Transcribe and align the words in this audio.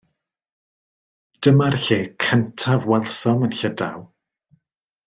Dyma'r 1.47 1.77
lle 1.83 1.99
cyntaf 2.27 2.89
welsom 2.95 3.47
yn 3.51 3.57
Llydaw. 3.61 4.05